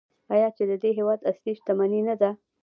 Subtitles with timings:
[0.33, 2.29] آیا چې د دې هیواد اصلي شتمني نه ده؟